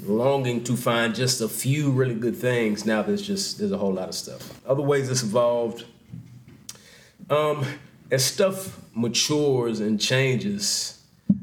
longing 0.08 0.64
to 0.64 0.76
find 0.76 1.14
just 1.14 1.41
a 1.41 1.49
few 1.49 1.91
really 1.91 2.14
good 2.14 2.37
things. 2.37 2.85
Now 2.85 3.03
there's 3.03 3.23
just 3.23 3.58
there's 3.58 3.73
a 3.73 3.79
whole 3.79 3.93
lot 3.93 4.08
of 4.08 4.14
stuff. 4.14 4.61
Other 4.67 4.82
ways 4.82 5.11
it's 5.11 5.23
evolved. 5.23 5.85
Um, 7.29 7.64
as 8.11 8.25
stuff 8.25 8.81
matures 8.94 9.81
and 9.81 10.00
changes, 10.00 11.03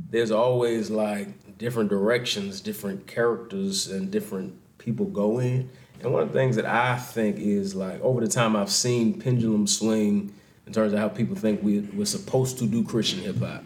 there's 0.10 0.32
always 0.32 0.90
like 0.90 1.58
different 1.58 1.90
directions, 1.90 2.62
different 2.62 3.08
characters, 3.08 3.88
and 3.88 4.10
different 4.10 4.56
people 4.78 5.06
go 5.06 5.40
in. 5.40 5.70
And 6.02 6.12
one 6.12 6.22
of 6.24 6.34
the 6.34 6.40
things 6.40 6.56
that 6.58 6.66
I 6.66 6.98
think 6.98 7.38
is 7.40 7.76
like 7.76 8.02
over 8.02 8.22
the 8.22 8.28
time 8.28 8.56
I've 8.56 8.70
seen 8.70 9.20
pendulum 9.20 9.68
swing 9.68 10.34
in 10.68 10.74
terms 10.74 10.94
of 10.94 11.00
how 11.00 11.10
people 11.10 11.36
think 11.36 11.62
we, 11.64 11.80
we're 11.80 12.06
supposed 12.06 12.58
to 12.60 12.66
do 12.66 12.84
Christian 12.84 13.20
hip 13.20 13.38
hop. 13.38 13.64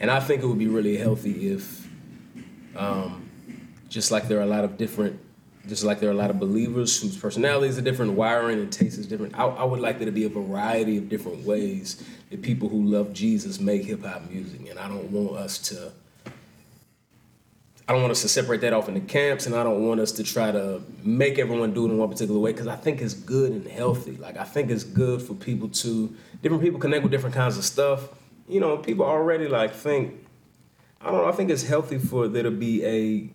And 0.00 0.10
I 0.10 0.20
think 0.20 0.42
it 0.42 0.46
would 0.46 0.58
be 0.58 0.66
really 0.66 0.96
healthy 0.96 1.52
if 1.52 1.88
um, 2.76 3.23
just 3.94 4.10
like 4.10 4.26
there 4.26 4.40
are 4.40 4.42
a 4.42 4.46
lot 4.46 4.64
of 4.64 4.76
different 4.76 5.20
just 5.66 5.82
like 5.82 5.98
there 5.98 6.10
are 6.10 6.12
a 6.12 6.16
lot 6.16 6.28
of 6.28 6.38
believers 6.38 7.00
whose 7.00 7.16
personalities 7.16 7.78
are 7.78 7.80
different, 7.80 8.12
wiring 8.12 8.60
and 8.60 8.70
taste 8.70 8.98
is 8.98 9.06
different. 9.06 9.38
I, 9.38 9.44
I, 9.46 9.64
would 9.64 9.80
like 9.80 9.96
there 9.96 10.04
to 10.04 10.12
be 10.12 10.24
a 10.24 10.28
variety 10.28 10.98
of 10.98 11.08
different 11.08 11.42
ways 11.46 12.06
that 12.28 12.42
people 12.42 12.68
who 12.68 12.82
love 12.82 13.14
Jesus 13.14 13.58
make 13.58 13.84
hip 13.84 14.04
hop 14.04 14.28
music, 14.30 14.68
and 14.68 14.78
I 14.78 14.88
don't 14.88 15.10
want 15.10 15.38
us 15.38 15.56
to. 15.70 15.90
I 17.88 17.92
don't 17.92 18.02
want 18.02 18.10
us 18.10 18.20
to 18.22 18.28
separate 18.28 18.60
that 18.60 18.74
off 18.74 18.88
into 18.88 19.00
camps, 19.00 19.46
and 19.46 19.54
I 19.54 19.62
don't 19.62 19.86
want 19.86 20.00
us 20.00 20.12
to 20.12 20.22
try 20.22 20.52
to 20.52 20.82
make 21.02 21.38
everyone 21.38 21.72
do 21.72 21.86
it 21.86 21.90
in 21.90 21.96
one 21.96 22.10
particular 22.10 22.40
way 22.40 22.52
because 22.52 22.66
I 22.66 22.76
think 22.76 23.00
it's 23.00 23.14
good 23.14 23.52
and 23.52 23.66
healthy. 23.66 24.18
Like 24.18 24.36
I 24.36 24.44
think 24.44 24.70
it's 24.70 24.84
good 24.84 25.22
for 25.22 25.32
people 25.32 25.68
to 25.68 26.14
different 26.42 26.62
people 26.62 26.78
connect 26.78 27.04
with 27.04 27.12
different 27.12 27.34
kinds 27.34 27.56
of 27.56 27.64
stuff. 27.64 28.08
You 28.48 28.60
know, 28.60 28.76
people 28.76 29.06
already 29.06 29.48
like 29.48 29.72
think. 29.72 30.26
I 31.00 31.06
don't 31.06 31.22
know. 31.22 31.28
I 31.28 31.32
think 31.32 31.48
it's 31.50 31.62
healthy 31.62 31.96
for 31.96 32.28
there 32.28 32.42
to 32.42 32.50
be 32.50 32.84
a 32.84 33.30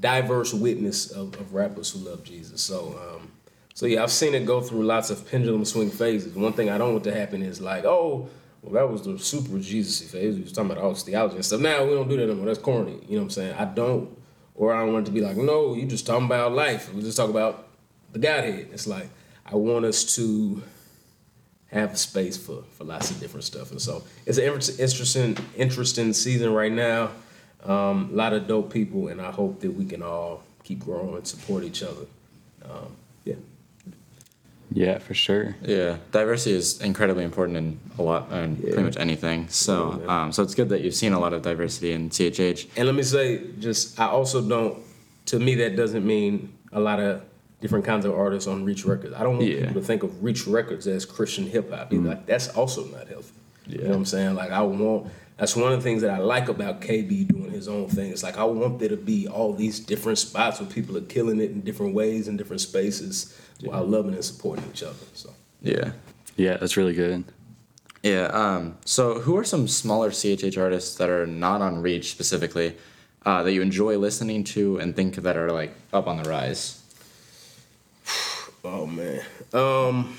diverse 0.00 0.54
witness 0.54 1.10
of, 1.10 1.34
of 1.40 1.54
rappers 1.54 1.90
who 1.90 2.00
love 2.00 2.22
Jesus. 2.24 2.60
So, 2.60 2.98
um, 3.00 3.32
so 3.74 3.86
yeah, 3.86 4.02
I've 4.02 4.10
seen 4.10 4.34
it 4.34 4.46
go 4.46 4.60
through 4.60 4.84
lots 4.84 5.10
of 5.10 5.28
pendulum 5.30 5.64
swing 5.64 5.90
phases. 5.90 6.34
One 6.34 6.52
thing 6.52 6.70
I 6.70 6.78
don't 6.78 6.92
want 6.92 7.04
to 7.04 7.14
happen 7.14 7.42
is 7.42 7.60
like, 7.60 7.84
oh, 7.84 8.28
well, 8.62 8.72
that 8.74 8.92
was 8.92 9.02
the 9.02 9.18
super 9.18 9.58
Jesus 9.58 10.10
phase. 10.10 10.34
We 10.34 10.42
was 10.42 10.52
talking 10.52 10.70
about 10.70 10.82
all 10.82 10.90
this 10.90 11.02
theology 11.02 11.36
and 11.36 11.44
stuff. 11.44 11.60
Now 11.60 11.84
we 11.84 11.94
don't 11.94 12.08
do 12.08 12.16
that 12.16 12.24
anymore. 12.24 12.46
That's 12.46 12.58
corny. 12.58 12.98
You 13.08 13.16
know 13.16 13.18
what 13.18 13.22
I'm 13.22 13.30
saying? 13.30 13.54
I 13.54 13.64
don't, 13.64 14.16
or 14.54 14.74
I 14.74 14.80
don't 14.80 14.92
want 14.92 15.06
it 15.06 15.10
to 15.10 15.14
be 15.14 15.20
like, 15.20 15.36
no, 15.36 15.74
you 15.74 15.86
just 15.86 16.06
talking 16.06 16.26
about 16.26 16.52
life. 16.52 16.92
We 16.92 17.02
just 17.02 17.16
talk 17.16 17.30
about 17.30 17.68
the 18.12 18.18
Godhead. 18.18 18.68
It's 18.72 18.86
like 18.86 19.08
I 19.46 19.54
want 19.54 19.84
us 19.84 20.16
to 20.16 20.62
have 21.70 21.98
space 21.98 22.36
for 22.36 22.62
for 22.76 22.84
lots 22.84 23.10
of 23.10 23.20
different 23.20 23.44
stuff. 23.44 23.70
And 23.70 23.80
so 23.80 24.02
it's 24.26 24.38
an 24.38 24.44
interesting 24.44 25.36
interesting 25.56 26.12
season 26.12 26.52
right 26.52 26.72
now. 26.72 27.10
Um, 27.64 28.10
a 28.12 28.16
lot 28.16 28.32
of 28.32 28.46
dope 28.46 28.72
people, 28.72 29.08
and 29.08 29.20
I 29.20 29.30
hope 29.30 29.60
that 29.60 29.72
we 29.72 29.84
can 29.84 30.02
all 30.02 30.42
keep 30.64 30.80
growing, 30.80 31.14
and 31.14 31.26
support 31.26 31.64
each 31.64 31.82
other. 31.82 32.06
Um, 32.64 32.96
yeah. 33.24 33.34
Yeah, 34.70 34.98
for 34.98 35.14
sure. 35.14 35.56
Yeah, 35.62 35.96
diversity 36.12 36.54
is 36.54 36.80
incredibly 36.80 37.24
important 37.24 37.56
in 37.56 37.80
a 37.98 38.02
lot, 38.02 38.30
in 38.32 38.56
yeah. 38.56 38.68
pretty 38.68 38.82
much 38.82 38.96
anything. 38.96 39.48
So, 39.48 40.00
yeah, 40.04 40.22
um, 40.22 40.32
so 40.32 40.42
it's 40.42 40.54
good 40.54 40.68
that 40.68 40.82
you've 40.82 40.94
seen 40.94 41.12
a 41.12 41.18
lot 41.18 41.32
of 41.32 41.42
diversity 41.42 41.92
in 41.92 42.10
CHH. 42.10 42.68
And 42.76 42.86
let 42.86 42.94
me 42.94 43.02
say, 43.02 43.42
just 43.58 43.98
I 43.98 44.06
also 44.06 44.46
don't. 44.46 44.78
To 45.26 45.38
me, 45.38 45.54
that 45.56 45.76
doesn't 45.76 46.06
mean 46.06 46.52
a 46.72 46.80
lot 46.80 47.00
of 47.00 47.22
different 47.60 47.84
kinds 47.84 48.04
of 48.04 48.14
artists 48.14 48.46
on 48.46 48.64
Reach 48.64 48.84
Records. 48.84 49.14
I 49.14 49.22
don't 49.22 49.38
want 49.38 49.48
yeah. 49.48 49.66
people 49.66 49.80
to 49.80 49.86
think 49.86 50.02
of 50.02 50.22
Reach 50.22 50.46
Records 50.46 50.86
as 50.86 51.04
Christian 51.04 51.46
hip 51.46 51.70
hop. 51.70 51.90
Mm-hmm. 51.90 52.06
Like 52.06 52.26
that's 52.26 52.48
also 52.48 52.84
not 52.86 53.08
healthy. 53.08 53.32
You 53.66 53.78
know 53.78 53.88
what 53.88 53.96
I'm 53.96 54.04
saying? 54.04 54.34
Like 54.34 54.50
I 54.50 54.62
want 54.62 55.10
that's 55.38 55.54
one 55.54 55.72
of 55.72 55.78
the 55.78 55.84
things 55.84 56.02
that 56.02 56.10
I 56.10 56.18
like 56.18 56.48
about 56.48 56.80
KB 56.80 57.28
doing 57.28 57.50
his 57.50 57.68
own 57.68 57.88
thing. 57.88 58.10
It's 58.10 58.24
like 58.24 58.36
I 58.36 58.44
want 58.44 58.80
there 58.80 58.88
to 58.88 58.96
be 58.96 59.28
all 59.28 59.54
these 59.54 59.78
different 59.78 60.18
spots 60.18 60.60
where 60.60 60.68
people 60.68 60.96
are 60.96 61.02
killing 61.02 61.40
it 61.40 61.52
in 61.52 61.60
different 61.60 61.94
ways 61.94 62.26
in 62.26 62.36
different 62.36 62.60
spaces 62.60 63.38
yeah. 63.60 63.70
while 63.70 63.84
loving 63.84 64.14
and 64.14 64.24
supporting 64.24 64.64
each 64.70 64.82
other. 64.82 64.96
So 65.14 65.32
yeah, 65.62 65.92
yeah, 66.36 66.56
that's 66.56 66.76
really 66.76 66.92
good. 66.92 67.24
Yeah. 68.02 68.26
Um, 68.26 68.78
so 68.84 69.20
who 69.20 69.36
are 69.36 69.44
some 69.44 69.68
smaller 69.68 70.10
CHH 70.10 70.60
artists 70.60 70.96
that 70.96 71.08
are 71.08 71.26
not 71.26 71.62
on 71.62 71.82
Reach 71.82 72.10
specifically 72.10 72.76
uh, 73.24 73.44
that 73.44 73.52
you 73.52 73.62
enjoy 73.62 73.96
listening 73.96 74.42
to 74.44 74.78
and 74.78 74.94
think 74.94 75.16
that 75.16 75.36
are 75.36 75.52
like 75.52 75.72
up 75.92 76.08
on 76.08 76.22
the 76.22 76.28
rise? 76.28 76.82
Oh 78.64 78.86
man. 78.86 79.22
Um, 79.54 80.16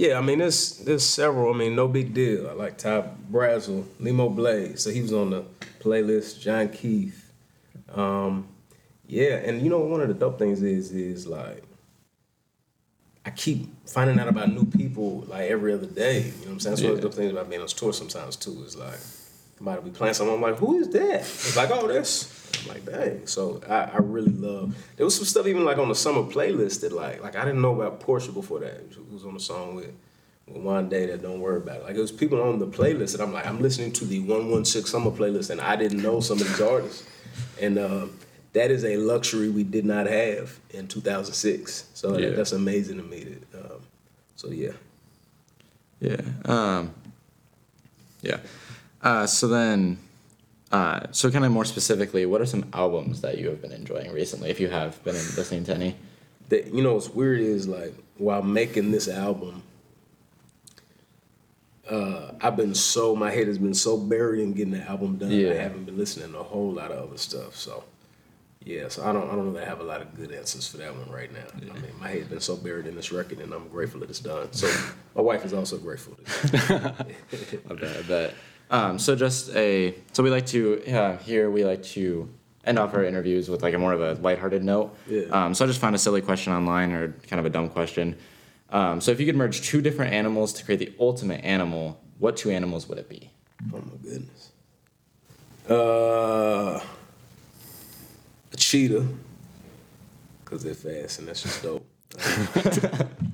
Yeah, 0.00 0.16
I 0.16 0.22
mean, 0.22 0.38
there's 0.38 0.78
there's 0.78 1.04
several. 1.04 1.52
I 1.52 1.56
mean, 1.58 1.76
no 1.76 1.86
big 1.86 2.14
deal. 2.14 2.48
I 2.48 2.54
like 2.54 2.78
Ty 2.78 3.04
Brasel, 3.30 3.84
Limo 3.98 4.30
Blaze. 4.30 4.82
So 4.82 4.88
he 4.88 5.02
was 5.02 5.12
on 5.12 5.28
the 5.28 5.44
playlist. 5.78 6.40
Jon 6.40 6.70
Keith. 6.70 7.30
Um, 7.92 8.48
yeah, 9.06 9.34
and 9.34 9.60
you 9.60 9.68
know 9.68 9.80
one 9.80 10.00
of 10.00 10.08
the 10.08 10.14
dope 10.14 10.38
things 10.38 10.62
is 10.62 10.90
is 10.92 11.26
like 11.26 11.62
I 13.26 13.30
keep 13.30 13.68
finding 13.86 14.18
out 14.18 14.28
about 14.28 14.50
new 14.50 14.64
people 14.64 15.20
like 15.28 15.50
every 15.50 15.74
other 15.74 15.84
day. 15.84 16.20
You 16.20 16.22
know 16.22 16.30
what 16.30 16.50
I'm 16.52 16.60
saying? 16.60 16.76
That's 16.76 16.82
one 16.82 16.92
of 16.92 16.96
the 16.96 17.02
dope 17.02 17.14
things 17.14 17.32
about 17.32 17.50
being 17.50 17.60
on 17.60 17.68
tour 17.68 17.92
sometimes 17.92 18.36
too. 18.36 18.64
Is 18.64 18.78
like 18.78 19.00
somebody 19.58 19.82
be 19.82 19.90
playing 19.90 20.14
something. 20.14 20.34
I'm 20.34 20.40
like, 20.40 20.56
who 20.56 20.78
is 20.78 20.88
that? 20.88 21.20
It's 21.20 21.56
like, 21.58 21.68
oh, 21.72 21.86
this. 21.86 22.39
I'm 22.62 22.68
like, 22.68 22.84
dang. 22.86 23.26
So 23.26 23.60
I, 23.68 23.84
I 23.84 23.96
really 23.98 24.32
love. 24.32 24.76
There 24.96 25.04
was 25.06 25.14
some 25.16 25.24
stuff 25.24 25.46
even 25.46 25.64
like 25.64 25.78
on 25.78 25.88
the 25.88 25.94
summer 25.94 26.22
playlist 26.22 26.80
that 26.82 26.92
like 26.92 27.22
like 27.22 27.36
I 27.36 27.44
didn't 27.44 27.62
know 27.62 27.80
about 27.80 28.00
Portia 28.00 28.32
before 28.32 28.60
that. 28.60 28.80
Who 28.96 29.14
was 29.14 29.24
on 29.24 29.34
the 29.34 29.40
song 29.40 29.74
with. 29.74 29.86
with 30.46 30.62
One 30.62 30.88
day 30.88 31.06
that 31.06 31.22
don't 31.22 31.40
worry 31.40 31.58
about 31.58 31.76
it. 31.78 31.82
Like 31.84 31.96
it 31.96 32.00
was 32.00 32.10
people 32.12 32.40
on 32.42 32.58
the 32.58 32.66
playlist 32.66 33.12
that 33.16 33.22
I'm 33.22 33.32
like, 33.32 33.46
I'm 33.46 33.60
listening 33.60 33.92
to 33.92 34.04
the 34.04 34.18
116 34.20 34.84
summer 34.90 35.10
playlist 35.12 35.50
and 35.50 35.60
I 35.60 35.76
didn't 35.76 36.02
know 36.02 36.20
some 36.20 36.40
of 36.40 36.46
these 36.48 36.60
artists. 36.60 37.04
And 37.60 37.78
um, 37.78 38.16
that 38.52 38.70
is 38.72 38.84
a 38.84 38.96
luxury 38.96 39.48
we 39.48 39.62
did 39.62 39.84
not 39.84 40.06
have 40.06 40.58
in 40.70 40.88
2006. 40.88 41.84
So 41.94 42.12
that- 42.12 42.36
that's 42.36 42.52
amazing 42.52 42.96
to 42.96 43.04
me. 43.04 43.24
That, 43.52 43.64
um, 43.72 43.80
so 44.36 44.48
yeah. 44.50 44.72
Yeah. 46.00 46.20
Um, 46.46 46.94
yeah. 48.22 48.38
Uh, 49.02 49.26
so 49.26 49.46
then, 49.48 49.98
uh, 50.72 51.06
so 51.10 51.30
kind 51.30 51.44
of 51.44 51.52
more 51.52 51.64
specifically, 51.64 52.26
what 52.26 52.40
are 52.40 52.46
some 52.46 52.66
albums 52.72 53.20
that 53.22 53.38
you 53.38 53.48
have 53.48 53.60
been 53.60 53.72
enjoying 53.72 54.12
recently, 54.12 54.50
if 54.50 54.60
you 54.60 54.68
have 54.68 55.02
been 55.04 55.14
listening 55.14 55.64
to 55.64 55.74
any? 55.74 55.96
that 56.50 56.74
you 56.74 56.82
know 56.82 56.94
what's 56.94 57.08
weird 57.08 57.40
is 57.40 57.66
like 57.66 57.94
while 58.18 58.42
making 58.42 58.90
this 58.90 59.08
album 59.08 59.62
uh, 61.88 62.32
I've 62.40 62.56
been 62.56 62.74
so 62.74 63.16
my 63.16 63.30
head 63.30 63.48
has 63.48 63.58
been 63.58 63.74
so 63.74 63.96
buried 63.96 64.40
in 64.40 64.52
getting 64.52 64.74
the 64.74 64.82
album 64.82 65.16
done. 65.16 65.32
I 65.32 65.54
haven't 65.54 65.86
been 65.86 65.98
listening 65.98 66.30
to 66.32 66.38
a 66.38 66.42
whole 66.44 66.70
lot 66.70 66.92
of 66.92 67.08
other 67.08 67.18
stuff. 67.18 67.56
So 67.56 67.82
yeah, 68.62 68.86
so 68.86 69.04
I 69.04 69.12
don't 69.12 69.28
I 69.28 69.34
don't 69.34 69.52
really 69.52 69.64
have 69.64 69.80
a 69.80 69.84
lot 69.84 70.00
of 70.00 70.14
good 70.14 70.30
answers 70.30 70.68
for 70.68 70.76
that 70.76 70.94
one 70.94 71.10
right 71.10 71.32
now. 71.32 71.46
I 71.56 71.74
mean 71.80 71.92
my 71.98 72.08
head's 72.08 72.28
been 72.28 72.40
so 72.40 72.54
buried 72.54 72.86
in 72.86 72.94
this 72.94 73.10
record 73.10 73.40
and 73.40 73.52
I'm 73.52 73.66
grateful 73.68 74.00
that 74.00 74.10
it's 74.10 74.20
done. 74.20 74.52
So 74.52 74.68
my 75.16 75.22
wife 75.22 75.44
is 75.44 75.52
also 75.52 75.78
grateful. 75.78 76.16
That 76.44 77.06
I 77.70 77.74
bet. 77.74 77.96
I 77.96 78.02
bet. 78.02 78.34
Um, 78.70 78.98
so 78.98 79.16
just 79.16 79.50
a 79.56 79.94
so 80.12 80.22
we 80.22 80.30
like 80.30 80.46
to 80.46 80.82
uh, 80.86 81.16
here 81.18 81.50
we 81.50 81.64
like 81.64 81.82
to 81.82 82.28
end 82.64 82.78
off 82.78 82.94
our 82.94 83.04
interviews 83.04 83.48
with 83.48 83.62
like 83.62 83.74
a 83.74 83.78
more 83.78 83.92
of 83.92 84.00
a 84.00 84.14
lighthearted 84.20 84.62
note. 84.62 84.96
Yeah. 85.08 85.24
Um, 85.30 85.54
so 85.54 85.64
I 85.64 85.68
just 85.68 85.80
found 85.80 85.94
a 85.96 85.98
silly 85.98 86.20
question 86.20 86.52
online 86.52 86.92
or 86.92 87.12
kind 87.28 87.40
of 87.40 87.46
a 87.46 87.50
dumb 87.50 87.68
question. 87.68 88.16
Um, 88.70 89.00
so 89.00 89.10
if 89.10 89.18
you 89.18 89.26
could 89.26 89.34
merge 89.34 89.62
two 89.62 89.80
different 89.82 90.12
animals 90.12 90.52
to 90.54 90.64
create 90.64 90.78
the 90.78 90.92
ultimate 91.00 91.44
animal, 91.44 92.00
what 92.18 92.36
two 92.36 92.50
animals 92.50 92.88
would 92.88 92.98
it 92.98 93.08
be? 93.08 93.30
oh 93.74 93.78
my 93.78 93.96
goodness. 94.02 94.52
Uh 95.68 96.80
a 98.52 98.56
cheetah. 98.56 99.06
Cause 100.44 100.62
they're 100.64 100.74
fast 100.74 101.18
and 101.18 101.28
that's 101.28 101.42
just 101.42 101.62
dope. 101.62 101.86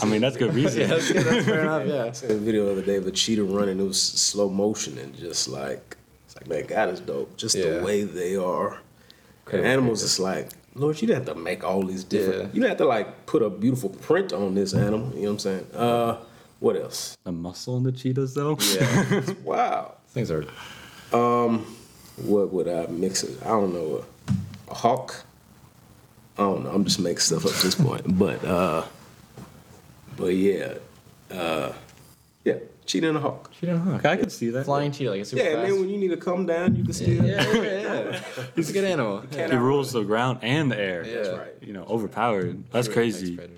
I 0.00 0.04
mean, 0.06 0.20
that's 0.20 0.36
good 0.36 0.54
reason. 0.54 0.88
that's, 0.88 1.12
that's 1.12 1.46
fair 1.46 1.60
enough. 1.62 1.86
Yeah. 1.86 2.04
I 2.08 2.12
seen 2.12 2.30
a 2.30 2.34
video 2.34 2.66
the 2.66 2.72
other 2.72 2.82
day 2.82 2.96
of 2.96 3.06
a 3.06 3.10
cheetah 3.10 3.44
running. 3.44 3.80
It 3.80 3.84
was 3.84 4.00
slow 4.00 4.48
motion 4.48 4.98
and 4.98 5.16
just 5.16 5.48
like 5.48 5.96
it's 6.26 6.36
like 6.36 6.46
man, 6.48 6.66
God 6.66 6.90
is 6.90 7.00
dope. 7.00 7.36
Just 7.36 7.54
Yeah. 7.54 7.78
the 7.78 7.84
way 7.84 8.02
they 8.04 8.36
are. 8.36 8.80
Crazy. 9.44 9.64
Animals, 9.66 10.02
it's 10.02 10.18
like 10.18 10.50
Lord, 10.74 11.00
you 11.00 11.08
didn't 11.08 11.26
have 11.26 11.34
to 11.36 11.40
make 11.42 11.64
all 11.64 11.82
these 11.84 12.04
different. 12.04 12.38
Yeah. 12.38 12.46
You 12.46 12.52
didn't 12.54 12.68
have 12.68 12.78
to 12.78 12.86
like 12.86 13.26
put 13.26 13.42
a 13.42 13.50
beautiful 13.50 13.88
print 13.90 14.32
on 14.32 14.54
this 14.54 14.74
animal. 14.74 15.10
You 15.14 15.22
know 15.22 15.28
what 15.28 15.30
I'm 15.32 15.38
saying? 15.38 15.66
Uh, 15.74 16.16
what 16.60 16.76
else? 16.76 17.16
The 17.24 17.32
muscle 17.32 17.76
in 17.78 17.82
the 17.84 17.92
cheetahs, 17.92 18.34
though. 18.34 18.58
Yeah, 18.74 19.22
wow. 19.44 19.94
Things 20.08 20.30
are 20.30 20.44
Um, 21.12 21.64
What 22.16 22.52
would 22.52 22.68
I 22.68 22.86
mix 22.88 23.22
it? 23.24 23.40
I 23.42 23.48
don't 23.48 23.72
know. 23.72 24.04
A, 24.28 24.70
a 24.70 24.74
hawk. 24.74 25.24
I 26.36 26.42
don't 26.42 26.64
know. 26.64 26.70
I'm 26.70 26.84
just 26.84 27.00
making 27.00 27.18
stuff 27.20 27.44
up 27.46 27.52
at 27.52 27.62
this 27.62 27.74
point. 27.74 28.02
But 28.18 28.44
uh, 28.44 28.84
but 30.18 30.34
yeah, 30.34 30.74
uh, 31.30 31.72
yeah, 32.44 32.54
cheetah 32.86 33.08
and 33.08 33.16
a 33.16 33.20
hawk. 33.20 33.50
She 33.58 33.66
don't 33.66 33.78
hawk. 33.78 34.04
I 34.04 34.16
could 34.16 34.32
see 34.32 34.50
that. 34.50 34.64
Flying 34.64 34.92
cheetah, 34.92 35.10
like 35.10 35.20
a 35.20 35.24
super 35.24 35.42
Yeah, 35.42 35.54
fast. 35.54 35.68
then 35.70 35.80
When 35.80 35.88
you 35.88 35.96
need 35.98 36.08
to 36.08 36.16
come 36.16 36.44
down, 36.46 36.76
you 36.76 36.84
can 36.84 36.92
still. 36.92 37.24
yeah, 37.24 37.42
yeah, 37.52 37.62
yeah. 38.10 38.20
He's 38.56 38.70
a 38.70 38.72
good 38.72 38.84
animal. 38.84 39.22
He 39.30 39.42
rules 39.56 39.92
the 39.92 40.02
ground 40.02 40.40
and 40.42 40.70
the 40.70 40.78
air. 40.78 41.04
That's 41.04 41.28
right. 41.30 41.54
You 41.62 41.72
know, 41.72 41.84
overpowered. 41.84 42.64
That's 42.70 42.88
crazy. 42.88 43.38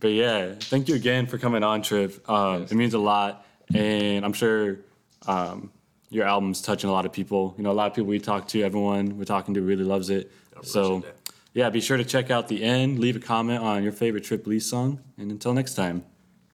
But 0.00 0.08
yeah, 0.08 0.54
thank 0.58 0.88
you 0.88 0.94
again 0.94 1.26
for 1.26 1.36
coming 1.36 1.62
on, 1.62 1.82
Trip. 1.82 2.28
Um, 2.28 2.62
It 2.62 2.72
means 2.72 2.94
a 2.94 2.98
lot, 2.98 3.46
and 3.74 4.24
I'm 4.24 4.32
sure 4.32 4.78
um, 5.26 5.70
your 6.08 6.24
album's 6.24 6.62
touching 6.62 6.88
a 6.88 6.92
lot 6.92 7.04
of 7.04 7.12
people. 7.12 7.54
You 7.58 7.62
know, 7.64 7.70
a 7.70 7.74
lot 7.74 7.88
of 7.88 7.94
people 7.94 8.08
we 8.08 8.18
talk 8.18 8.48
to, 8.48 8.62
everyone 8.62 9.18
we're 9.18 9.24
talking 9.24 9.52
to 9.52 9.60
really 9.60 9.84
loves 9.84 10.08
it. 10.08 10.32
So, 10.62 11.00
that. 11.00 11.14
Yeah, 11.54 11.70
be 11.70 11.80
sure 11.80 11.96
to 11.96 12.04
check 12.04 12.30
out 12.30 12.48
the 12.48 12.62
end. 12.62 12.98
Leave 12.98 13.16
a 13.16 13.20
comment 13.20 13.62
on 13.62 13.82
your 13.82 13.92
favorite 13.92 14.24
Trip 14.24 14.46
Lee 14.46 14.60
song, 14.60 15.00
and 15.18 15.30
until 15.30 15.52
next 15.52 15.74
time. 15.74 16.04